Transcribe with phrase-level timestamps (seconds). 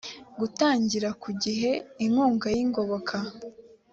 [0.39, 1.71] gutangira ku gihe
[2.05, 3.15] inkunga y’ingoboka